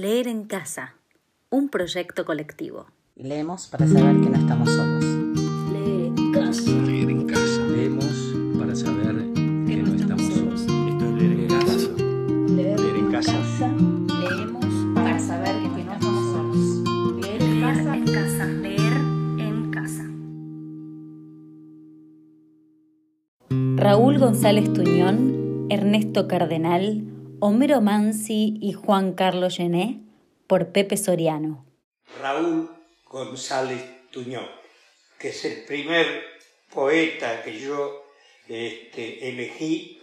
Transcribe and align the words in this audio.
Leer 0.00 0.28
en 0.28 0.44
casa, 0.44 0.94
un 1.50 1.68
proyecto 1.68 2.24
colectivo. 2.24 2.86
Leemos 3.16 3.66
para 3.66 3.86
saber 3.86 4.18
que 4.22 4.30
no 4.30 4.38
estamos 4.38 4.70
solos. 4.70 5.04
Leer 5.74 6.06
en 6.16 6.32
casa. 6.32 6.70
Leer 6.70 7.10
en 7.10 7.26
casa. 7.26 7.66
Leemos 7.66 8.06
para 8.58 8.74
saber 8.74 9.16
que 9.34 9.76
no 9.76 9.94
estamos 9.94 10.22
solos. 10.22 10.62
Esto 10.62 11.04
es 11.04 11.12
leer 11.12 11.32
en 11.38 11.48
casa. 11.48 11.90
Leer 12.48 12.80
en 12.96 13.12
casa. 13.12 13.68
Leemos 14.22 14.94
para 14.94 15.18
saber 15.18 15.54
que 15.60 15.68
no 15.68 15.92
estamos 15.92 16.32
solos. 16.32 17.20
Leer 17.20 17.42
en 17.42 17.60
casa. 17.60 17.94
en 17.94 18.04
casa. 18.06 18.46
Leer 18.46 18.92
en 19.38 19.70
casa. 19.70 20.04
Raúl 23.76 24.18
González 24.18 24.72
Tuñón, 24.72 25.66
Ernesto 25.68 26.26
Cardenal, 26.26 27.19
Homero 27.42 27.80
Mansi 27.80 28.58
y 28.60 28.74
Juan 28.74 29.14
Carlos 29.14 29.56
Llené 29.56 30.02
por 30.46 30.72
Pepe 30.72 30.98
Soriano. 30.98 31.64
Raúl 32.20 32.70
González 33.08 33.82
Tuñón, 34.10 34.46
que 35.18 35.30
es 35.30 35.44
el 35.46 35.64
primer 35.64 36.22
poeta 36.70 37.42
que 37.42 37.58
yo 37.58 38.04
este, 38.46 39.30
elegí. 39.30 40.02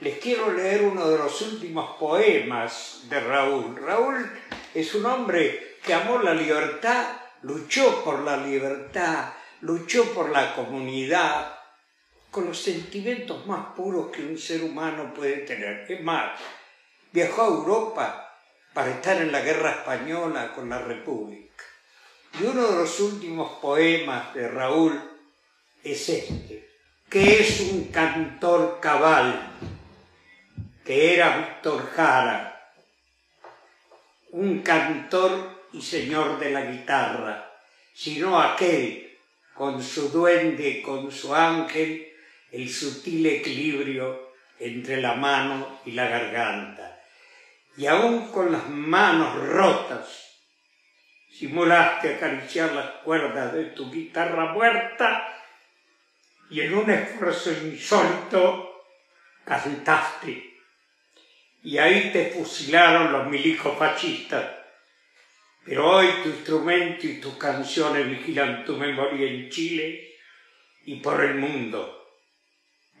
Les 0.00 0.18
quiero 0.20 0.50
leer 0.52 0.84
uno 0.84 1.10
de 1.10 1.18
los 1.18 1.42
últimos 1.42 1.98
poemas 1.98 3.02
de 3.10 3.20
Raúl. 3.20 3.76
Raúl 3.76 4.30
es 4.74 4.94
un 4.94 5.04
hombre 5.04 5.76
que 5.84 5.92
amó 5.92 6.18
la 6.18 6.32
libertad, 6.32 7.08
luchó 7.42 8.02
por 8.02 8.20
la 8.20 8.38
libertad, 8.38 9.32
luchó 9.60 10.14
por 10.14 10.30
la 10.30 10.54
comunidad, 10.54 11.57
con 12.30 12.46
los 12.46 12.60
sentimientos 12.60 13.46
más 13.46 13.74
puros 13.74 14.10
que 14.10 14.22
un 14.22 14.38
ser 14.38 14.62
humano 14.62 15.12
puede 15.14 15.38
tener. 15.38 15.90
Es 15.90 16.02
más, 16.02 16.38
viajó 17.12 17.42
a 17.42 17.46
Europa 17.46 18.38
para 18.72 18.90
estar 18.90 19.20
en 19.20 19.32
la 19.32 19.40
guerra 19.40 19.72
española 19.72 20.52
con 20.54 20.68
la 20.68 20.78
República. 20.78 21.64
Y 22.38 22.44
uno 22.44 22.66
de 22.68 22.76
los 22.76 23.00
últimos 23.00 23.58
poemas 23.60 24.34
de 24.34 24.48
Raúl 24.48 25.00
es 25.82 26.08
este, 26.08 26.68
que 27.08 27.40
es 27.40 27.60
un 27.60 27.84
cantor 27.86 28.78
cabal, 28.80 29.52
que 30.84 31.14
era 31.14 31.38
Víctor 31.38 31.90
Jara, 31.90 32.72
un 34.30 34.60
cantor 34.60 35.66
y 35.72 35.82
señor 35.82 36.38
de 36.38 36.50
la 36.50 36.62
guitarra, 36.62 37.50
sino 37.94 38.40
aquel 38.40 39.18
con 39.54 39.82
su 39.82 40.10
duende, 40.10 40.82
con 40.82 41.10
su 41.10 41.34
ángel, 41.34 42.07
el 42.52 42.68
sutil 42.68 43.26
equilibrio 43.26 44.32
entre 44.58 45.00
la 45.00 45.14
mano 45.14 45.80
y 45.84 45.92
la 45.92 46.08
garganta. 46.08 47.02
Y 47.76 47.86
aún 47.86 48.30
con 48.32 48.50
las 48.50 48.68
manos 48.68 49.36
rotas, 49.36 50.28
simulaste 51.30 52.14
acariciar 52.14 52.72
las 52.72 52.90
cuerdas 53.04 53.52
de 53.52 53.66
tu 53.66 53.90
guitarra 53.90 54.52
muerta 54.52 55.34
y 56.50 56.62
en 56.62 56.74
un 56.74 56.90
esfuerzo 56.90 57.52
insólito 57.52 58.84
cantaste. 59.44 60.44
Y 61.62 61.78
ahí 61.78 62.10
te 62.12 62.30
fusilaron 62.30 63.12
los 63.12 63.26
milicos 63.26 63.76
fascistas. 63.78 64.58
Pero 65.64 65.88
hoy 65.90 66.08
tu 66.22 66.30
instrumento 66.30 67.06
y 67.06 67.20
tus 67.20 67.36
canciones 67.36 68.08
vigilan 68.08 68.64
tu 68.64 68.76
memoria 68.76 69.28
en 69.28 69.50
Chile 69.50 70.16
y 70.86 70.96
por 70.96 71.22
el 71.22 71.34
mundo. 71.34 71.97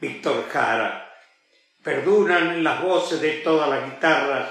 Víctor 0.00 0.48
Jara. 0.48 1.12
Perduran 1.82 2.62
las 2.62 2.82
voces 2.82 3.20
de 3.20 3.32
todas 3.38 3.68
las 3.68 3.84
guitarras 3.84 4.48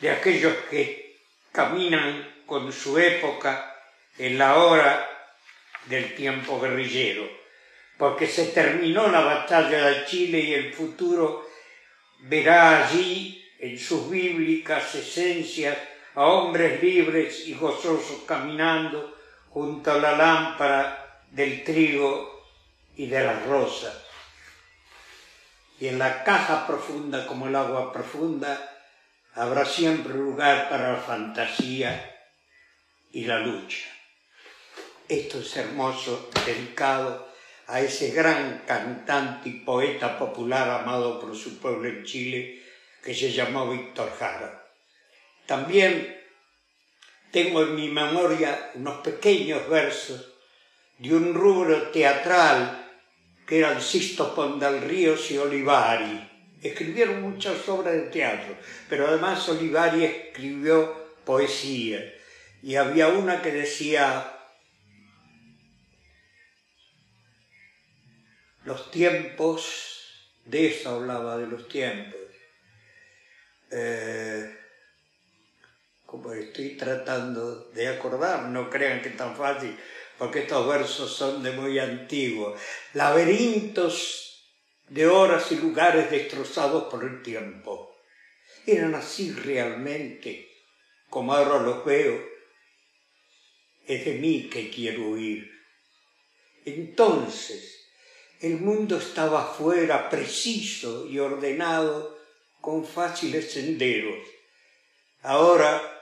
de 0.00 0.10
aquellos 0.10 0.54
que 0.70 1.18
caminan 1.52 2.42
con 2.46 2.72
su 2.72 2.98
época 2.98 3.76
en 4.16 4.38
la 4.38 4.56
hora 4.56 5.08
del 5.86 6.14
tiempo 6.14 6.60
guerrillero, 6.60 7.28
porque 7.96 8.26
se 8.26 8.46
terminó 8.46 9.08
la 9.08 9.20
batalla 9.20 9.86
de 9.86 10.04
Chile 10.06 10.40
y 10.40 10.54
el 10.54 10.72
futuro 10.72 11.46
verá 12.20 12.84
allí 12.86 13.44
en 13.60 13.78
sus 13.78 14.10
bíblicas 14.10 14.94
esencias 14.94 15.76
a 16.14 16.26
hombres 16.26 16.82
libres 16.82 17.46
y 17.46 17.54
gozosos 17.54 18.22
caminando 18.26 19.16
junto 19.50 19.92
a 19.92 19.98
la 19.98 20.16
lámpara 20.16 21.22
del 21.30 21.62
trigo 21.62 22.46
y 22.96 23.06
de 23.06 23.24
las 23.24 23.46
rosas 23.46 24.07
y 25.80 25.88
en 25.88 25.98
la 25.98 26.24
caja 26.24 26.66
profunda 26.66 27.26
como 27.26 27.46
el 27.46 27.56
agua 27.56 27.92
profunda 27.92 28.76
habrá 29.34 29.64
siempre 29.64 30.14
lugar 30.14 30.68
para 30.68 30.92
la 30.92 30.98
fantasía 30.98 32.16
y 33.12 33.24
la 33.24 33.38
lucha. 33.38 33.86
Esto 35.08 35.38
es 35.38 35.56
hermoso, 35.56 36.30
dedicado 36.44 37.28
a 37.68 37.80
ese 37.80 38.10
gran 38.10 38.62
cantante 38.66 39.48
y 39.48 39.60
poeta 39.60 40.18
popular 40.18 40.68
amado 40.68 41.20
por 41.20 41.36
su 41.36 41.58
pueblo 41.58 41.88
en 41.88 42.04
Chile, 42.04 42.62
que 43.02 43.14
se 43.14 43.30
llamó 43.30 43.70
Víctor 43.70 44.12
Jara. 44.18 44.66
También 45.46 46.18
tengo 47.30 47.62
en 47.62 47.76
mi 47.76 47.88
memoria 47.88 48.70
unos 48.74 49.00
pequeños 49.00 49.68
versos 49.68 50.34
de 50.98 51.14
un 51.14 51.34
rubro 51.34 51.90
teatral 51.90 52.87
que 53.48 53.60
eran 53.60 53.80
Sisto 53.80 54.34
Ríos 54.86 55.30
y 55.30 55.38
Olivari. 55.38 56.28
Escribieron 56.62 57.22
muchas 57.22 57.66
obras 57.68 57.94
de 57.94 58.02
teatro, 58.02 58.54
pero 58.90 59.08
además 59.08 59.48
Olivari 59.48 60.04
escribió 60.04 61.14
poesía. 61.24 62.14
Y 62.62 62.74
había 62.74 63.08
una 63.08 63.40
que 63.40 63.52
decía, 63.52 64.38
los 68.64 68.90
tiempos, 68.90 70.34
de 70.44 70.66
eso 70.66 70.96
hablaba 70.96 71.38
de 71.38 71.46
los 71.46 71.68
tiempos. 71.68 72.20
Eh, 73.70 74.58
como 76.04 76.32
estoy 76.34 76.76
tratando 76.76 77.70
de 77.70 77.88
acordar, 77.88 78.44
no 78.44 78.68
crean 78.68 79.00
que 79.00 79.10
es 79.10 79.16
tan 79.16 79.34
fácil, 79.34 79.74
porque 80.18 80.40
estos 80.40 80.66
versos 80.66 81.14
son 81.14 81.42
de 81.42 81.52
muy 81.52 81.78
antiguo. 81.78 82.56
Laberintos 82.94 84.44
de 84.88 85.06
horas 85.06 85.52
y 85.52 85.56
lugares 85.56 86.10
destrozados 86.10 86.84
por 86.90 87.04
el 87.04 87.22
tiempo. 87.22 87.96
Eran 88.66 88.94
así 88.96 89.32
realmente, 89.32 90.50
como 91.08 91.32
ahora 91.32 91.62
los 91.62 91.84
veo. 91.84 92.20
Es 93.86 94.04
de 94.04 94.14
mí 94.14 94.50
que 94.50 94.68
quiero 94.70 95.10
huir. 95.10 95.50
Entonces, 96.64 97.86
el 98.40 98.58
mundo 98.60 98.98
estaba 98.98 99.46
fuera, 99.46 100.10
preciso 100.10 101.06
y 101.06 101.18
ordenado, 101.18 102.18
con 102.60 102.84
fáciles 102.84 103.52
senderos. 103.52 104.26
Ahora 105.22 105.94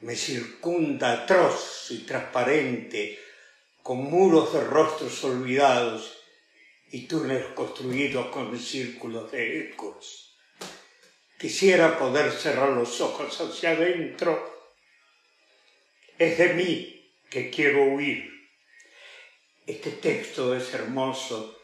me 0.00 0.14
circunda 0.14 1.12
atroz 1.12 1.86
y 1.90 1.98
transparente 2.00 3.25
con 3.86 3.98
muros 3.98 4.52
de 4.52 4.64
rostros 4.64 5.22
olvidados 5.22 6.18
y 6.90 7.06
túneles 7.06 7.46
construidos 7.54 8.26
con 8.30 8.58
círculos 8.58 9.30
de 9.30 9.60
ecos. 9.60 10.36
Quisiera 11.38 11.96
poder 11.96 12.32
cerrar 12.32 12.70
los 12.70 13.00
ojos 13.00 13.40
hacia 13.40 13.70
adentro. 13.70 14.72
Es 16.18 16.36
de 16.36 16.54
mí 16.54 17.12
que 17.30 17.48
quiero 17.48 17.84
huir. 17.84 18.28
Este 19.64 19.92
texto 19.92 20.56
es 20.56 20.74
hermoso 20.74 21.56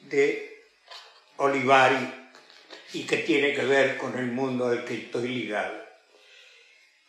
de 0.00 0.66
Olivari 1.38 2.12
y 2.92 3.04
que 3.04 3.16
tiene 3.16 3.54
que 3.54 3.64
ver 3.64 3.96
con 3.96 4.18
el 4.18 4.26
mundo 4.26 4.66
al 4.66 4.84
que 4.84 4.96
estoy 4.96 5.28
ligado. 5.28 5.82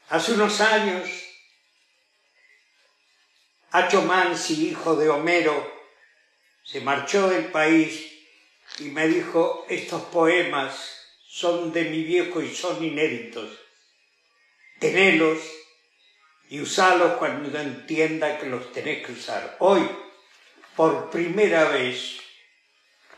Hace 0.08 0.32
unos 0.32 0.62
años 0.62 1.27
Hacho 3.72 4.02
Mansi, 4.02 4.70
hijo 4.70 4.96
de 4.96 5.10
Homero, 5.10 5.72
se 6.64 6.82
marchó 6.82 7.30
del 7.30 7.46
país 7.46 8.14
y 8.80 8.86
me 8.86 9.08
dijo, 9.08 9.66
estos 9.70 10.04
poemas 10.04 10.98
son 11.28 11.74
de 11.74 11.86
mi 11.86 12.04
viejo 12.04 12.42
y 12.42 12.54
son 12.54 12.84
inéditos. 12.84 13.52
Tenelos 14.80 15.40
y 16.50 16.62
usalos 16.62 17.14
cuando 17.14 17.60
entienda 17.60 18.40
que 18.40 18.48
los 18.48 18.72
tenés 18.72 19.06
que 19.06 19.12
usar. 19.12 19.58
Hoy, 19.60 19.82
por 20.76 21.10
primera 21.10 21.70
vez, 21.70 22.20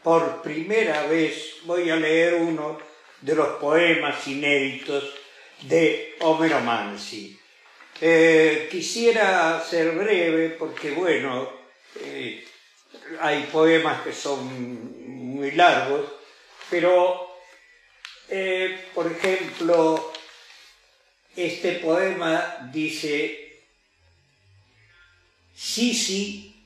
por 0.04 0.42
primera 0.42 1.06
vez 1.06 1.57
voy 1.63 1.90
a 1.90 1.95
leer 1.95 2.36
uno 2.36 2.80
de 3.22 3.36
los 3.36 3.60
poemas 3.60 4.28
inéditos 4.28 5.13
de 5.62 6.16
Homero 6.22 6.60
Mansi. 6.62 7.38
Eh, 8.01 8.69
quisiera 8.72 9.62
ser 9.62 9.92
breve 9.92 10.51
porque, 10.51 10.92
bueno, 10.92 11.51
eh, 12.00 12.46
hay 13.19 13.44
poemas 13.51 14.01
que 14.04 14.13
son 14.13 15.36
muy 15.36 15.51
largos, 15.51 16.10
pero, 16.69 17.36
eh, 18.30 18.90
por 18.94 19.12
ejemplo, 19.12 20.13
este 21.36 21.74
poema 21.74 22.69
dice, 22.72 23.63
sí, 25.54 25.94
sí, 25.94 26.66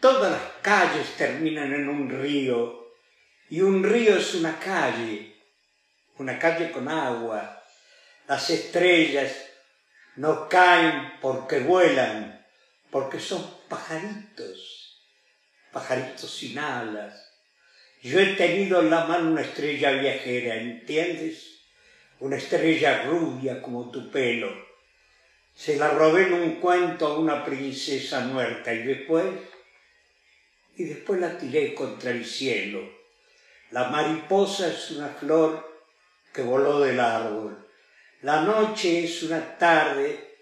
todas 0.00 0.32
las 0.32 0.52
calles 0.62 1.16
terminan 1.18 1.74
en 1.74 1.86
un 1.86 2.08
río 2.08 2.94
y 3.50 3.60
un 3.60 3.84
río 3.84 4.16
es 4.16 4.34
una 4.34 4.58
calle, 4.58 5.34
una 6.16 6.38
calle 6.38 6.70
con 6.70 6.88
agua. 6.88 7.62
Las 8.26 8.48
estrellas 8.48 9.49
no 10.16 10.48
caen 10.48 11.12
porque 11.20 11.60
vuelan, 11.60 12.46
porque 12.90 13.20
son 13.20 13.48
pajaritos, 13.68 15.02
pajaritos 15.72 16.30
sin 16.30 16.58
alas. 16.58 17.30
Yo 18.02 18.18
he 18.18 18.34
tenido 18.34 18.80
en 18.80 18.90
la 18.90 19.04
mano 19.04 19.30
una 19.30 19.42
estrella 19.42 19.92
viajera, 19.92 20.56
¿entiendes? 20.56 21.60
Una 22.18 22.36
estrella 22.36 23.04
rubia 23.04 23.62
como 23.62 23.90
tu 23.90 24.10
pelo. 24.10 24.50
Se 25.54 25.76
la 25.76 25.90
robé 25.90 26.26
en 26.26 26.32
un 26.32 26.54
cuento 26.56 27.06
a 27.06 27.18
una 27.18 27.44
princesa 27.44 28.20
muerta 28.20 28.72
y 28.72 28.82
después, 28.82 29.26
y 30.76 30.84
después 30.84 31.20
la 31.20 31.36
tiré 31.36 31.74
contra 31.74 32.10
el 32.10 32.24
cielo. 32.24 32.80
La 33.70 33.88
mariposa 33.88 34.68
es 34.68 34.90
una 34.92 35.08
flor 35.08 35.70
que 36.32 36.42
voló 36.42 36.80
del 36.80 36.98
árbol. 36.98 37.69
La 38.22 38.42
noche 38.42 39.04
es 39.04 39.22
una 39.22 39.56
tarde 39.56 40.36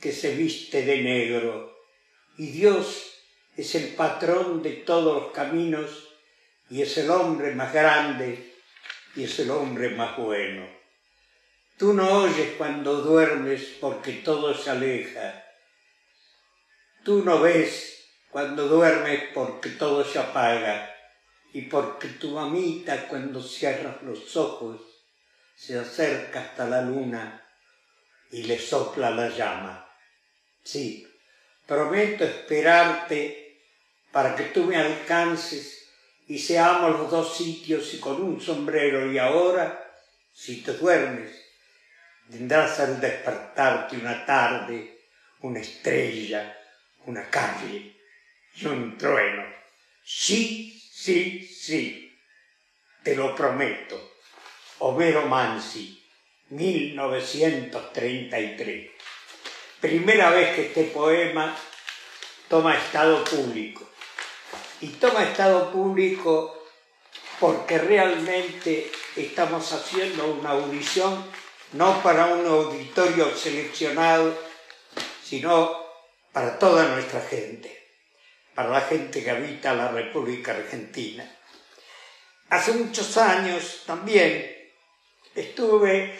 que 0.00 0.12
se 0.12 0.34
viste 0.34 0.82
de 0.82 1.02
negro 1.02 1.76
y 2.38 2.52
Dios 2.52 3.20
es 3.54 3.74
el 3.74 3.88
patrón 3.88 4.62
de 4.62 4.70
todos 4.70 5.22
los 5.22 5.32
caminos 5.32 6.08
y 6.70 6.80
es 6.80 6.96
el 6.96 7.10
hombre 7.10 7.54
más 7.54 7.74
grande 7.74 8.54
y 9.14 9.24
es 9.24 9.38
el 9.40 9.50
hombre 9.50 9.90
más 9.90 10.16
bueno. 10.16 10.66
Tú 11.76 11.92
no 11.92 12.22
oyes 12.22 12.54
cuando 12.56 13.02
duermes 13.02 13.76
porque 13.78 14.12
todo 14.12 14.54
se 14.54 14.70
aleja. 14.70 15.44
Tú 17.04 17.22
no 17.22 17.40
ves 17.40 18.08
cuando 18.30 18.68
duermes 18.68 19.24
porque 19.34 19.68
todo 19.68 20.02
se 20.02 20.18
apaga 20.18 20.94
y 21.52 21.62
porque 21.62 22.08
tu 22.08 22.30
mamita 22.30 23.06
cuando 23.06 23.42
cierras 23.42 24.02
los 24.02 24.34
ojos 24.34 24.87
se 25.58 25.76
acerca 25.76 26.40
hasta 26.40 26.68
la 26.68 26.82
luna 26.82 27.44
y 28.30 28.44
le 28.44 28.58
sopla 28.58 29.10
la 29.10 29.28
llama. 29.28 29.92
Sí, 30.62 31.04
prometo 31.66 32.24
esperarte 32.24 33.60
para 34.12 34.36
que 34.36 34.44
tú 34.44 34.64
me 34.64 34.76
alcances 34.76 35.88
y 36.28 36.38
seamos 36.38 36.92
los 36.92 37.10
dos 37.10 37.36
sitios 37.36 37.92
y 37.92 37.98
con 37.98 38.22
un 38.22 38.40
sombrero 38.40 39.10
y 39.10 39.18
ahora, 39.18 39.92
si 40.32 40.62
te 40.62 40.74
duermes, 40.74 41.32
tendrás 42.30 42.78
al 42.78 43.00
despertarte 43.00 43.96
una 43.96 44.24
tarde, 44.24 45.00
una 45.40 45.58
estrella, 45.58 46.56
una 47.06 47.28
calle 47.28 47.96
y 48.54 48.66
un 48.66 48.96
trueno. 48.96 49.44
Sí, 50.04 50.80
sí, 50.92 51.44
sí, 51.44 52.16
te 53.02 53.16
lo 53.16 53.34
prometo. 53.34 54.17
Homero 54.80 55.26
Mansi, 55.26 56.00
1933. 56.50 58.90
Primera 59.80 60.30
vez 60.30 60.54
que 60.54 60.66
este 60.66 60.84
poema 60.84 61.56
toma 62.48 62.76
estado 62.76 63.24
público. 63.24 63.88
Y 64.80 64.86
toma 64.88 65.24
estado 65.24 65.72
público 65.72 66.62
porque 67.40 67.78
realmente 67.78 68.92
estamos 69.16 69.72
haciendo 69.72 70.32
una 70.32 70.50
audición 70.50 71.24
no 71.72 72.00
para 72.02 72.26
un 72.26 72.46
auditorio 72.46 73.34
seleccionado, 73.36 74.38
sino 75.22 75.88
para 76.32 76.58
toda 76.58 76.88
nuestra 76.88 77.20
gente, 77.20 77.86
para 78.54 78.70
la 78.70 78.80
gente 78.82 79.24
que 79.24 79.30
habita 79.30 79.74
la 79.74 79.88
República 79.88 80.52
Argentina. 80.52 81.28
Hace 82.48 82.72
muchos 82.72 83.18
años 83.18 83.82
también 83.84 84.57
estuve 85.40 86.18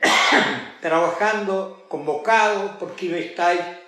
trabajando 0.80 1.86
convocado 1.88 2.78
a 2.80 3.18
estar 3.18 3.80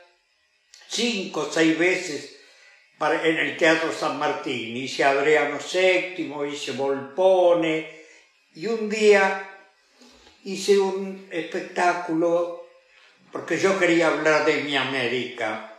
cinco 0.88 1.40
o 1.40 1.52
seis 1.52 1.78
veces 1.78 2.34
en 3.00 3.38
el 3.38 3.56
Teatro 3.56 3.92
San 3.92 4.18
Martín. 4.18 4.76
Hice 4.76 5.04
Adriano 5.04 5.58
VII, 5.58 6.32
hice 6.50 6.72
Volpone 6.72 8.04
y 8.54 8.66
un 8.66 8.88
día 8.88 9.50
hice 10.44 10.78
un 10.78 11.26
espectáculo 11.30 12.64
porque 13.32 13.58
yo 13.58 13.78
quería 13.78 14.08
hablar 14.08 14.44
de 14.44 14.62
mi 14.62 14.76
América, 14.76 15.76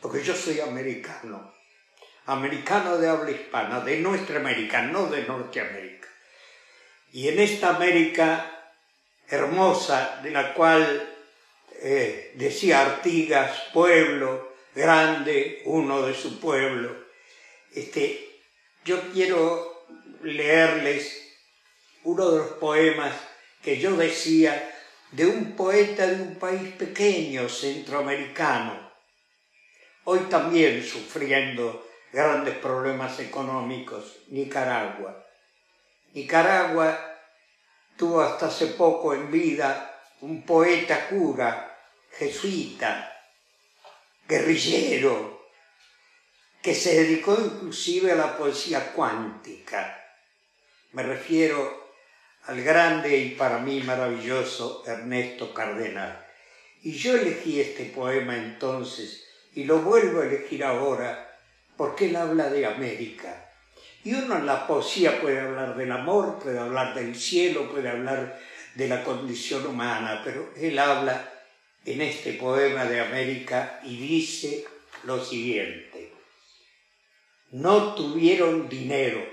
porque 0.00 0.22
yo 0.22 0.34
soy 0.34 0.58
americano, 0.58 1.54
americano 2.24 2.98
de 2.98 3.08
habla 3.08 3.30
hispana, 3.30 3.80
de 3.80 4.00
nuestra 4.00 4.40
América, 4.40 4.82
no 4.82 5.06
de 5.06 5.22
Norteamérica. 5.22 6.08
Y 7.16 7.28
en 7.28 7.38
esta 7.40 7.76
América 7.76 8.74
hermosa, 9.26 10.20
de 10.22 10.30
la 10.30 10.52
cual 10.52 11.16
eh, 11.80 12.34
decía 12.34 12.82
Artigas, 12.82 13.68
pueblo 13.72 14.52
grande, 14.74 15.62
uno 15.64 16.02
de 16.02 16.12
su 16.12 16.38
pueblo, 16.38 16.94
este, 17.74 18.42
yo 18.84 19.00
quiero 19.14 19.86
leerles 20.24 21.32
uno 22.04 22.32
de 22.32 22.38
los 22.40 22.48
poemas 22.58 23.14
que 23.62 23.78
yo 23.78 23.96
decía 23.96 24.70
de 25.12 25.24
un 25.24 25.56
poeta 25.56 26.06
de 26.06 26.20
un 26.20 26.34
país 26.34 26.70
pequeño, 26.72 27.48
centroamericano, 27.48 28.92
hoy 30.04 30.18
también 30.28 30.84
sufriendo 30.84 31.88
grandes 32.12 32.58
problemas 32.58 33.18
económicos, 33.20 34.18
Nicaragua. 34.28 35.25
Nicaragua 36.16 36.98
tuvo 37.94 38.22
hasta 38.22 38.46
hace 38.46 38.68
poco 38.68 39.12
en 39.12 39.30
vida 39.30 40.00
un 40.22 40.46
poeta 40.46 41.08
cura, 41.10 41.78
jesuita, 42.10 43.12
guerrillero, 44.26 45.46
que 46.62 46.74
se 46.74 47.02
dedicó 47.02 47.36
inclusive 47.38 48.12
a 48.12 48.14
la 48.14 48.34
poesía 48.34 48.94
cuántica. 48.94 50.02
Me 50.92 51.02
refiero 51.02 51.92
al 52.44 52.62
grande 52.62 53.14
y 53.18 53.34
para 53.34 53.58
mí 53.58 53.82
maravilloso 53.82 54.84
Ernesto 54.86 55.52
Cardenal. 55.52 56.26
Y 56.80 56.92
yo 56.92 57.14
elegí 57.14 57.60
este 57.60 57.84
poema 57.84 58.34
entonces 58.38 59.22
y 59.52 59.64
lo 59.64 59.80
vuelvo 59.80 60.22
a 60.22 60.24
elegir 60.24 60.64
ahora 60.64 61.38
porque 61.76 62.06
él 62.06 62.16
habla 62.16 62.48
de 62.48 62.64
América 62.64 63.45
y 64.06 64.14
uno 64.14 64.36
en 64.36 64.46
la 64.46 64.68
poesía 64.68 65.20
puede 65.20 65.40
hablar 65.40 65.74
del 65.74 65.90
amor, 65.90 66.38
puede 66.38 66.60
hablar 66.60 66.94
del 66.94 67.16
cielo, 67.16 67.68
puede 67.68 67.88
hablar 67.88 68.38
de 68.76 68.86
la 68.86 69.02
condición 69.02 69.66
humana, 69.66 70.22
pero 70.24 70.52
él 70.56 70.78
habla 70.78 71.28
en 71.84 72.00
este 72.00 72.34
poema 72.34 72.84
de 72.84 73.00
América 73.00 73.80
y 73.82 73.96
dice 73.96 74.64
lo 75.02 75.24
siguiente. 75.24 76.12
No 77.50 77.96
tuvieron 77.96 78.68
dinero. 78.68 79.26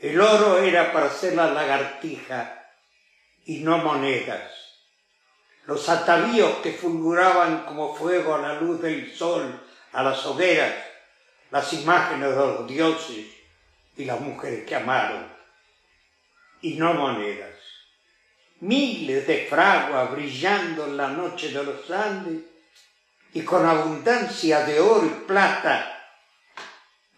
El 0.00 0.20
oro 0.20 0.58
era 0.58 0.92
para 0.92 1.06
hacer 1.06 1.36
la 1.36 1.52
lagartija 1.52 2.72
y 3.44 3.60
no 3.60 3.78
monedas. 3.78 4.50
Los 5.66 5.88
atavíos 5.88 6.56
que 6.56 6.72
fulguraban 6.72 7.66
como 7.66 7.94
fuego 7.94 8.34
a 8.34 8.38
la 8.38 8.60
luz 8.60 8.82
del 8.82 9.14
sol, 9.14 9.62
a 9.92 10.02
las 10.02 10.26
hogueras, 10.26 10.91
las 11.52 11.70
imágenes 11.74 12.30
de 12.30 12.36
los 12.36 12.66
dioses 12.66 13.26
y 13.98 14.06
las 14.06 14.18
mujeres 14.18 14.66
que 14.66 14.74
amaron, 14.74 15.30
y 16.62 16.76
no 16.76 16.94
monedas. 16.94 17.54
Miles 18.60 19.26
de 19.26 19.46
fraguas 19.48 20.12
brillando 20.12 20.86
en 20.86 20.96
la 20.96 21.08
noche 21.08 21.50
de 21.50 21.62
los 21.62 21.90
Andes 21.90 22.42
y 23.34 23.42
con 23.42 23.66
abundancia 23.66 24.64
de 24.64 24.80
oro 24.80 25.04
y 25.04 25.26
plata, 25.26 26.08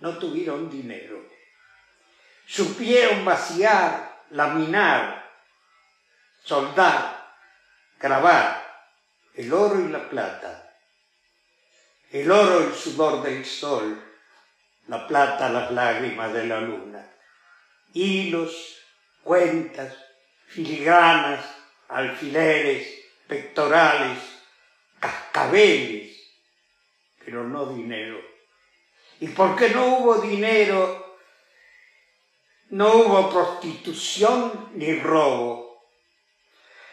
no 0.00 0.18
tuvieron 0.18 0.68
dinero. 0.68 1.22
Supieron 2.44 3.24
vaciar, 3.24 4.24
laminar, 4.30 5.30
soldar, 6.42 7.36
grabar 8.00 8.64
el 9.34 9.52
oro 9.52 9.78
y 9.78 9.88
la 9.88 10.08
plata. 10.08 10.76
El 12.10 12.30
oro 12.32 12.64
el 12.64 12.74
sudor 12.74 13.22
del 13.22 13.44
sol, 13.44 14.10
la 14.86 15.06
plata 15.06 15.48
las 15.48 15.70
lágrimas 15.70 16.32
de 16.32 16.46
la 16.46 16.60
luna. 16.60 17.10
Hilos, 17.92 18.78
cuentas, 19.22 19.94
filigranas, 20.46 21.44
alfileres, 21.88 22.86
pectorales, 23.26 24.18
cascabeles, 25.00 26.16
pero 27.24 27.44
no 27.44 27.66
dinero. 27.66 28.20
Y 29.20 29.28
porque 29.28 29.70
no 29.70 29.98
hubo 29.98 30.16
dinero, 30.16 31.18
no 32.70 32.92
hubo 32.94 33.30
prostitución 33.30 34.70
ni 34.74 34.98
robo. 34.98 35.62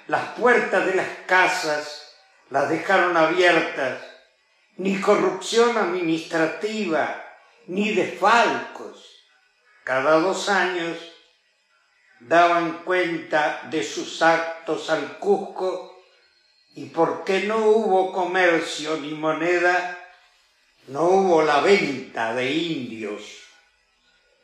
las 0.08 0.34
puertas 0.38 0.86
de 0.86 0.96
las 0.96 1.08
casas 1.26 2.16
las 2.50 2.70
dejaron 2.70 3.16
abiertas, 3.16 4.04
ni 4.76 5.00
corrupción 5.00 5.78
administrativa, 5.78 7.31
ni 7.68 7.94
desfalcos. 7.94 9.24
Cada 9.84 10.20
dos 10.20 10.50
años 10.50 10.98
daban 12.20 12.84
cuenta 12.84 13.68
de 13.70 13.84
sus 13.84 14.22
actos 14.22 14.90
al 14.90 15.18
Cusco 15.18 16.04
y 16.76 16.86
porque 16.86 17.42
no 17.42 17.66
hubo 17.66 18.12
comercio 18.14 18.98
ni 18.98 19.12
moneda, 19.12 19.98
no 20.88 21.04
hubo 21.06 21.42
la 21.42 21.62
venta 21.62 22.34
de 22.34 22.52
indios. 22.52 23.24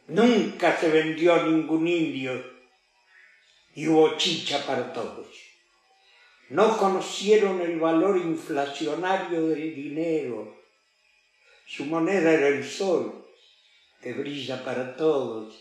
Nunca 0.07 0.77
se 0.77 0.89
vendió 0.89 1.43
ningún 1.43 1.87
indio 1.87 2.43
y 3.75 3.87
hubo 3.87 4.17
chicha 4.17 4.65
para 4.65 4.91
todos. 4.93 5.27
No 6.49 6.77
conocieron 6.77 7.61
el 7.61 7.79
valor 7.79 8.17
inflacionario 8.17 9.47
del 9.47 9.75
dinero. 9.75 10.56
Su 11.67 11.85
moneda 11.85 12.31
era 12.31 12.47
el 12.47 12.63
sol, 12.63 13.27
que 14.01 14.13
brilla 14.13 14.63
para 14.63 14.95
todos, 14.95 15.53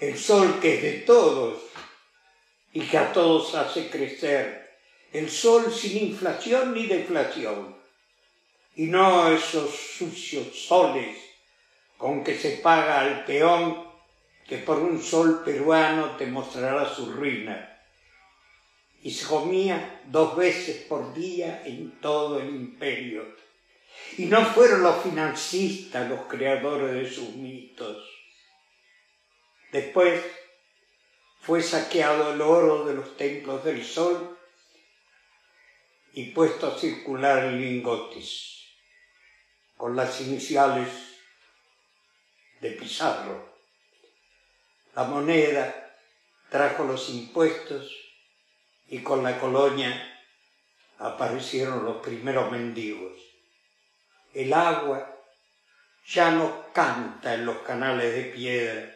el 0.00 0.18
sol 0.18 0.58
que 0.60 0.74
es 0.74 0.82
de 0.82 0.92
todos 1.06 1.62
y 2.72 2.80
que 2.80 2.98
a 2.98 3.12
todos 3.12 3.54
hace 3.54 3.88
crecer 3.88 4.62
el 5.12 5.30
sol 5.30 5.72
sin 5.72 6.08
inflación 6.08 6.74
ni 6.74 6.86
deflación, 6.86 7.76
y 8.74 8.86
no 8.86 9.28
esos 9.28 9.70
sucios 9.70 10.48
soles 10.66 11.16
con 11.96 12.24
que 12.24 12.36
se 12.36 12.56
paga 12.56 13.00
al 13.00 13.24
peón 13.24 13.86
que 14.48 14.58
por 14.58 14.78
un 14.78 15.00
sol 15.00 15.42
peruano 15.44 16.16
te 16.16 16.26
mostrará 16.26 16.92
su 16.92 17.12
ruina. 17.12 17.68
Y 19.02 19.10
se 19.10 19.26
comía 19.26 20.00
dos 20.06 20.36
veces 20.36 20.84
por 20.88 21.14
día 21.14 21.62
en 21.64 22.00
todo 22.00 22.40
el 22.40 22.48
imperio. 22.48 23.36
Y 24.18 24.26
no 24.26 24.44
fueron 24.44 24.82
los 24.82 25.02
financistas 25.02 26.08
los 26.08 26.26
creadores 26.26 26.94
de 26.94 27.10
sus 27.10 27.30
mitos. 27.30 28.08
Después 29.72 30.22
fue 31.40 31.62
saqueado 31.62 32.32
el 32.34 32.40
oro 32.40 32.84
de 32.84 32.94
los 32.94 33.16
templos 33.16 33.64
del 33.64 33.84
sol 33.84 34.38
y 36.12 36.30
puesto 36.30 36.66
a 36.66 36.78
circular 36.78 37.44
en 37.44 37.60
lingotes 37.60 38.66
con 39.76 39.96
las 39.96 40.20
iniciales 40.20 40.88
de 42.60 42.70
Pizarro. 42.70 43.52
La 44.94 45.04
moneda 45.04 45.96
trajo 46.50 46.84
los 46.84 47.08
impuestos 47.08 47.90
y 48.88 49.02
con 49.02 49.22
la 49.24 49.40
colonia 49.40 50.22
aparecieron 50.98 51.84
los 51.84 51.96
primeros 52.02 52.52
mendigos. 52.52 53.31
El 54.34 54.52
agua 54.52 55.14
ya 56.06 56.30
no 56.30 56.72
canta 56.72 57.34
en 57.34 57.46
los 57.46 57.58
canales 57.58 58.14
de 58.14 58.24
piedra, 58.24 58.94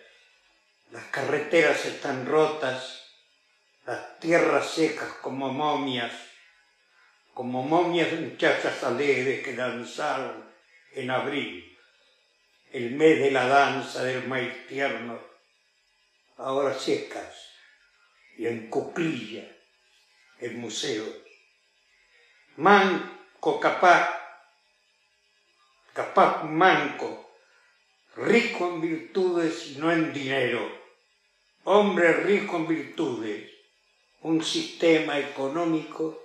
las 0.91 1.05
carreteras 1.07 1.85
están 1.85 2.27
rotas, 2.27 3.03
las 3.85 4.19
tierras 4.19 4.71
secas 4.71 5.09
como 5.21 5.53
momias, 5.53 6.13
como 7.35 7.63
momias 7.63 8.11
de 8.11 8.19
muchachas 8.19 8.83
alegres 8.83 9.45
que 9.45 9.55
danzaron 9.55 10.45
en 10.93 11.11
abril, 11.11 11.77
el 12.73 12.93
mes 12.93 13.21
de 13.21 13.31
la 13.31 13.47
danza 13.47 14.03
del 14.03 14.27
maíz 14.27 14.67
tierno, 14.67 15.21
ahora 16.39 16.73
secas 16.79 17.35
y 18.39 18.47
en 18.47 18.71
cuclilla, 18.71 19.45
en 20.41 20.61
museos. 20.61 21.15
Manco 22.57 23.61
capaz, 23.61 24.26
capaz 25.97 26.45
manco, 26.45 27.27
rico 28.17 28.69
en 28.69 28.83
virtudes 28.83 29.69
y 29.69 29.79
no 29.79 29.91
en 29.91 30.13
dinero, 30.13 30.61
hombre 31.65 32.13
rico 32.13 32.59
en 32.59 32.69
virtudes, 32.69 33.51
un 34.21 34.45
sistema 34.45 35.19
económico 35.19 36.23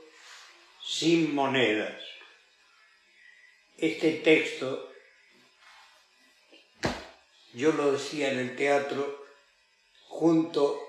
sin 0.84 1.34
monedas. 1.34 2.04
Este 3.78 4.12
texto, 4.16 4.92
yo 7.54 7.72
lo 7.72 7.94
decía 7.94 8.30
en 8.30 8.40
el 8.40 8.58
teatro, 8.58 9.26
junto 10.10 10.82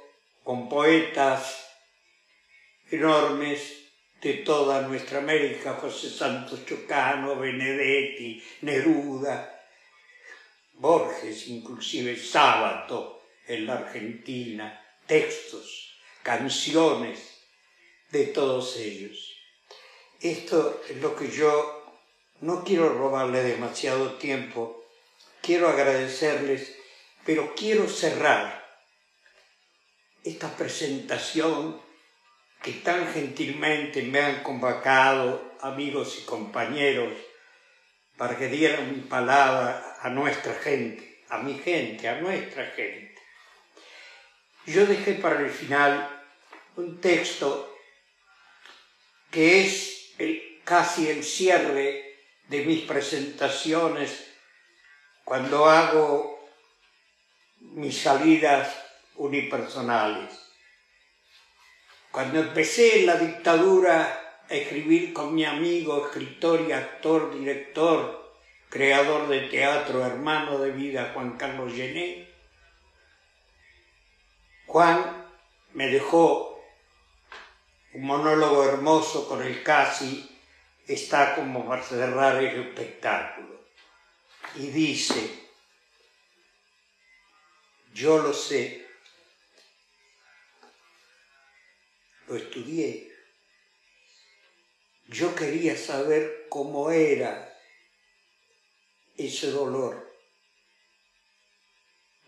con 0.42 0.68
poetas 0.68 1.68
enormes 2.90 3.81
de 4.22 4.34
toda 4.34 4.82
nuestra 4.82 5.18
América, 5.18 5.74
José 5.74 6.08
Santos 6.08 6.64
Chocano, 6.64 7.34
Benedetti, 7.36 8.42
Neruda, 8.60 9.66
Borges, 10.74 11.48
inclusive 11.48 12.16
Sábato 12.16 13.22
en 13.48 13.66
la 13.66 13.78
Argentina, 13.78 14.80
textos, 15.06 15.98
canciones 16.22 17.18
de 18.10 18.26
todos 18.26 18.76
ellos. 18.76 19.36
Esto 20.20 20.80
es 20.88 20.98
lo 20.98 21.16
que 21.16 21.28
yo 21.28 21.82
no 22.42 22.62
quiero 22.62 22.90
robarle 22.90 23.42
demasiado 23.42 24.12
tiempo, 24.14 24.84
quiero 25.40 25.68
agradecerles, 25.68 26.76
pero 27.26 27.54
quiero 27.56 27.88
cerrar 27.88 28.62
esta 30.22 30.56
presentación 30.56 31.80
que 32.62 32.73
tan 32.73 33.12
gentilmente 33.12 34.02
me 34.02 34.21
han 34.21 34.42
convocado 34.42 35.57
amigos 35.61 36.19
y 36.21 36.25
compañeros 36.25 37.12
para 38.16 38.37
que 38.37 38.49
dieran 38.49 38.92
mi 38.92 39.00
palabra 39.00 39.99
a 40.00 40.09
nuestra 40.09 40.54
gente, 40.54 41.25
a 41.28 41.38
mi 41.38 41.59
gente, 41.59 42.09
a 42.09 42.21
nuestra 42.21 42.66
gente. 42.66 43.21
Yo 44.66 44.87
dejé 44.87 45.14
para 45.14 45.40
el 45.40 45.50
final 45.50 46.09
un 46.76 47.00
texto 47.00 47.76
que 49.31 49.64
es 49.64 50.12
casi 50.62 51.09
el 51.09 51.25
cierre 51.25 52.16
de 52.49 52.64
mis 52.64 52.83
presentaciones 52.83 54.28
cuando 55.25 55.66
hago 55.66 56.49
mis 57.59 57.99
salidas 57.99 58.76
unipersonales. 59.16 60.41
Cuando 62.12 62.40
empecé 62.40 63.07
la 63.07 63.16
dictadura 63.16 64.42
a 64.49 64.54
escribir 64.54 65.14
con 65.14 65.35
mi 65.35 65.47
amigo, 65.47 66.07
escritor 66.07 66.61
y 66.69 66.73
actor, 66.73 67.35
director, 67.35 68.37
creador 68.69 69.28
de 69.28 69.49
teatro, 69.49 70.04
hermano 70.04 70.59
de 70.59 70.73
vida, 70.73 71.12
Juan 71.14 71.38
Carlos 71.38 71.73
Gené, 71.73 72.28
Juan 74.66 75.26
me 75.73 75.88
dejó 75.88 76.62
un 77.95 78.04
monólogo 78.04 78.62
hermoso 78.64 79.26
con 79.26 79.42
el 79.42 79.62
casi 79.62 80.38
está 80.87 81.35
como 81.35 81.66
para 81.66 81.83
cerrar 81.83 82.37
el 82.37 82.61
espectáculo. 82.61 83.59
Y 84.57 84.66
dice, 84.66 85.49
yo 87.95 88.19
lo 88.19 88.35
sé, 88.35 88.81
lo 92.32 92.38
estudié, 92.38 93.12
yo 95.08 95.34
quería 95.34 95.76
saber 95.76 96.46
cómo 96.48 96.90
era 96.90 97.56
ese 99.16 99.50
dolor, 99.50 100.10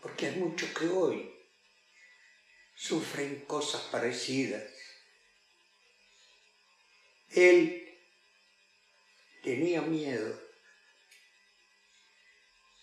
porque 0.01 0.27
hay 0.27 0.35
muchos 0.35 0.69
que 0.69 0.87
hoy 0.87 1.31
sufren 2.75 3.45
cosas 3.45 3.81
parecidas 3.91 4.63
él 7.35 7.99
tenía 9.43 9.81
miedo, 9.81 10.41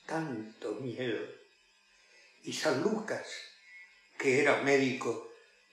tanto 0.06 0.74
miedo. 0.74 1.26
Y 2.42 2.52
San 2.52 2.82
Lucas, 2.82 3.26
que 4.18 4.40
era 4.40 4.62
médico, 4.62 5.31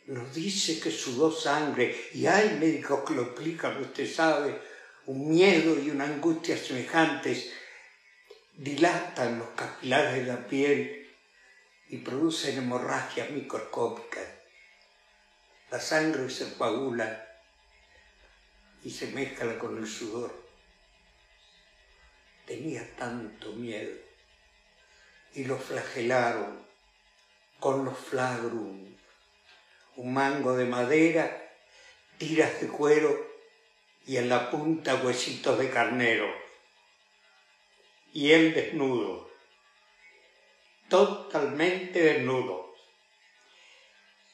nos 0.10 0.34
dice 0.34 0.80
que 0.80 0.89
sudó 0.89 1.32
sangre, 1.32 1.96
y 2.13 2.25
hay 2.25 2.58
médicos 2.58 3.04
que 3.08 3.13
lo 3.13 3.22
explican, 3.22 3.80
usted 3.80 4.12
sabe, 4.12 4.60
un 5.06 5.30
miedo 5.30 5.80
y 5.80 5.92
una 5.92 6.06
angustia 6.06 6.58
semejantes 6.58 7.51
dilatan 8.58 9.38
los 9.38 9.50
capilares 9.50 10.16
de 10.16 10.24
la 10.24 10.48
piel 10.48 11.08
y 11.89 11.98
producen 11.98 12.58
hemorragias 12.58 13.30
microscópicas. 13.30 14.25
La 15.70 15.80
sangre 15.80 16.28
se 16.32 16.56
coagula 16.56 17.28
y 18.84 18.89
se 18.89 19.08
mezcla 19.12 19.60
con 19.60 19.78
el 19.78 19.88
sudor. 19.88 20.34
Tenía 22.48 22.96
tanto 22.96 23.54
miedo 23.54 23.96
y 25.36 25.44
lo 25.44 25.58
flagelaron 25.58 26.66
con 27.60 27.86
los 27.86 27.98
flagrum, 27.98 28.99
un 30.00 30.13
mango 30.13 30.56
de 30.56 30.63
madera 30.63 31.46
tiras 32.18 32.62
de 32.62 32.68
cuero 32.68 33.27
y 34.06 34.15
en 34.15 34.29
la 34.29 34.50
punta 34.50 34.96
huesitos 34.96 35.60
de 35.60 35.70
carnero. 35.70 36.34
Y 38.13 38.32
él 38.32 38.53
desnudo, 38.53 39.29
totalmente 40.88 42.01
desnudo. 42.01 42.74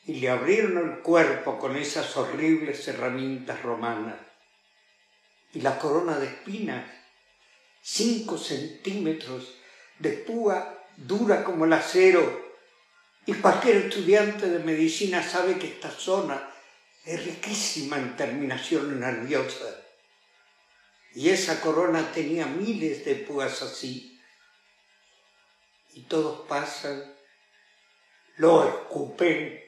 Y 0.06 0.16
le 0.16 0.30
abrieron 0.30 0.78
el 0.78 1.00
cuerpo 1.00 1.58
con 1.58 1.76
esas 1.76 2.16
horribles 2.16 2.88
herramientas 2.88 3.64
romanas. 3.64 4.20
Y 5.52 5.62
la 5.62 5.80
corona 5.80 6.20
de 6.20 6.28
espinas, 6.28 6.86
cinco 7.82 8.38
centímetros 8.38 9.56
de 9.98 10.12
púa 10.12 10.86
dura 10.96 11.44
como 11.44 11.66
el 11.66 11.74
acero. 11.74 12.45
Y 13.26 13.34
cualquier 13.34 13.78
estudiante 13.78 14.48
de 14.48 14.60
medicina 14.60 15.24
sabe 15.24 15.58
que 15.58 15.68
esta 15.68 15.90
zona 15.90 16.52
es 17.04 17.26
riquísima 17.26 17.98
en 17.98 18.16
terminación 18.16 19.00
nerviosa. 19.00 19.82
Y 21.16 21.30
esa 21.30 21.62
corona 21.62 22.12
tenía 22.12 22.46
miles 22.46 23.06
de 23.06 23.16
púas 23.16 23.62
así. 23.62 24.20
Y 25.94 26.02
todos 26.02 26.48
pasan, 26.48 27.16
lo 28.38 28.68
escupen 28.68 29.64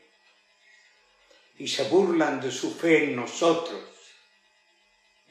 y 1.57 1.67
se 1.67 1.85
burlan 1.85 2.41
de 2.41 2.51
su 2.51 2.75
fe 2.75 3.05
en 3.05 3.15
nosotros 3.15 3.81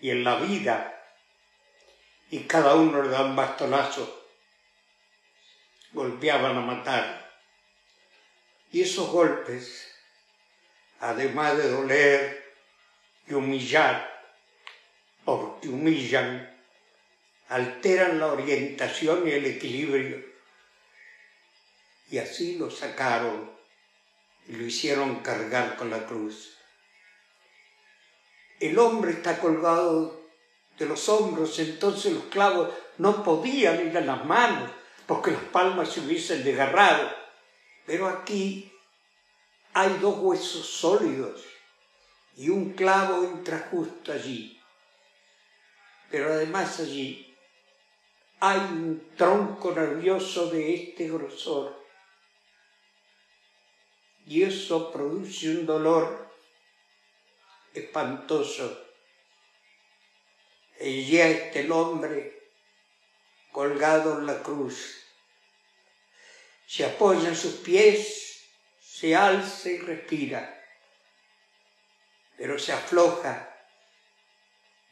y 0.00 0.10
en 0.10 0.24
la 0.24 0.36
vida. 0.40 0.92
Y 2.30 2.40
cada 2.40 2.74
uno 2.74 3.02
le 3.02 3.10
da 3.10 3.22
un 3.22 3.36
bastonazo. 3.36 4.24
Golpeaban 5.92 6.56
a 6.56 6.60
matar. 6.60 7.25
Y 8.72 8.82
esos 8.82 9.08
golpes 9.10 9.86
además 11.00 11.56
de 11.56 11.70
doler 11.70 12.54
y 13.26 13.34
humillar, 13.34 14.24
porque 15.24 15.68
humillan, 15.68 16.54
alteran 17.48 18.18
la 18.18 18.28
orientación 18.28 19.26
y 19.26 19.32
el 19.32 19.46
equilibrio. 19.46 20.24
Y 22.10 22.18
así 22.18 22.56
lo 22.56 22.70
sacaron 22.70 23.50
y 24.48 24.52
lo 24.52 24.64
hicieron 24.64 25.20
cargar 25.20 25.76
con 25.76 25.90
la 25.90 26.06
cruz. 26.06 26.56
El 28.60 28.78
hombre 28.78 29.12
está 29.12 29.38
colgado 29.38 30.24
de 30.78 30.86
los 30.86 31.08
hombros, 31.08 31.58
entonces 31.58 32.12
los 32.12 32.24
clavos 32.24 32.72
no 32.98 33.24
podían 33.24 33.88
ir 33.88 33.96
a 33.98 34.00
las 34.00 34.24
manos 34.24 34.70
porque 35.06 35.32
las 35.32 35.42
palmas 35.42 35.92
se 35.92 36.00
hubiesen 36.00 36.44
desgarrado. 36.44 37.25
Pero 37.86 38.08
aquí 38.08 38.72
hay 39.72 39.98
dos 39.98 40.18
huesos 40.18 40.66
sólidos 40.66 41.44
y 42.36 42.48
un 42.50 42.72
clavo 42.72 43.24
entra 43.24 43.68
justo 43.70 44.12
allí. 44.12 44.60
Pero 46.10 46.32
además 46.32 46.80
allí 46.80 47.34
hay 48.40 48.58
un 48.58 49.12
tronco 49.16 49.72
nervioso 49.72 50.50
de 50.50 50.74
este 50.74 51.08
grosor. 51.08 51.84
Y 54.26 54.42
eso 54.42 54.90
produce 54.92 55.50
un 55.50 55.66
dolor 55.66 56.28
espantoso. 57.72 58.84
Y 60.80 61.06
ya 61.06 61.28
está 61.28 61.60
el 61.60 61.72
hombre 61.72 62.50
colgado 63.52 64.18
en 64.18 64.26
la 64.26 64.42
cruz. 64.42 65.05
Se 66.76 66.84
apoya 66.84 67.30
en 67.30 67.36
sus 67.36 67.54
pies 67.54 68.44
se 68.78 69.16
alza 69.16 69.70
y 69.70 69.78
respira, 69.78 70.62
pero 72.36 72.58
se 72.58 72.70
afloja 72.70 73.50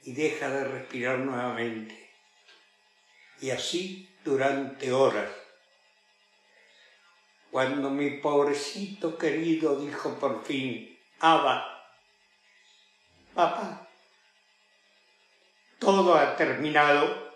y 0.03 0.15
deja 0.15 0.49
de 0.49 0.65
respirar 0.65 1.19
nuevamente. 1.19 2.11
Y 3.43 3.51
así 3.51 4.09
durante 4.25 4.95
horas. 4.95 5.31
Cuando 7.51 7.91
mi 7.91 8.13
pobrecito 8.13 9.19
querido 9.19 9.79
dijo 9.79 10.19
por 10.19 10.43
fin, 10.43 10.99
Abba, 11.21 11.87
papá, 13.35 13.91
todo 15.79 16.15
ha 16.15 16.35
terminado, 16.35 17.31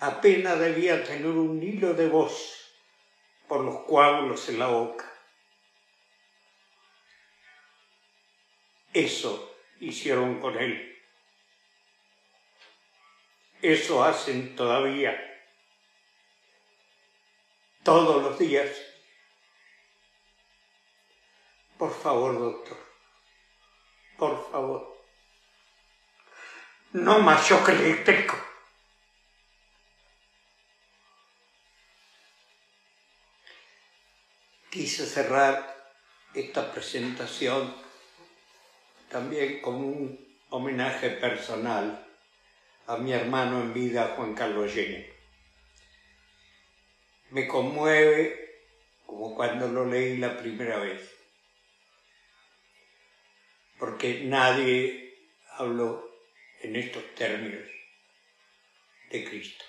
apenas 0.00 0.58
debía 0.58 1.04
tener 1.04 1.26
un 1.26 1.62
hilo 1.62 1.92
de 1.92 2.08
voz 2.08 2.61
por 3.52 3.64
los 3.64 3.80
coágulos 3.80 4.48
en 4.48 4.58
la 4.58 4.68
boca. 4.68 5.04
Eso 8.94 9.58
hicieron 9.78 10.40
con 10.40 10.56
él. 10.56 10.98
Eso 13.60 14.02
hacen 14.02 14.56
todavía. 14.56 15.14
Todos 17.82 18.22
los 18.22 18.38
días. 18.38 18.74
Por 21.76 21.92
favor, 21.92 22.38
doctor. 22.38 22.78
Por 24.16 24.50
favor. 24.50 25.04
No 26.92 27.18
más 27.18 27.46
shock 27.46 27.68
eléctrico. 27.68 28.51
Quise 34.92 35.06
cerrar 35.06 35.90
esta 36.34 36.70
presentación 36.70 37.74
también 39.08 39.62
como 39.62 39.88
un 39.88 40.36
homenaje 40.50 41.08
personal 41.08 42.06
a 42.86 42.98
mi 42.98 43.14
hermano 43.14 43.62
en 43.62 43.72
vida, 43.72 44.12
Juan 44.14 44.34
Carlos 44.34 44.74
Llene. 44.74 45.10
Me 47.30 47.48
conmueve 47.48 48.60
como 49.06 49.34
cuando 49.34 49.66
lo 49.66 49.86
leí 49.86 50.18
la 50.18 50.36
primera 50.36 50.76
vez, 50.76 51.10
porque 53.78 54.24
nadie 54.24 55.16
habló 55.56 56.06
en 56.60 56.76
estos 56.76 57.14
términos 57.14 57.66
de 59.10 59.24
Cristo. 59.24 59.64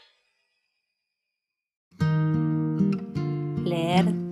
Leer 3.63 4.22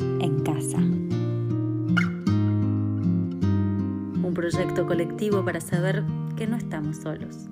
un 4.32 4.36
proyecto 4.36 4.88
colectivo 4.88 5.44
para 5.44 5.60
saber 5.60 6.06
que 6.38 6.48
no 6.48 6.56
estamos 6.56 6.96
solos. 6.96 7.50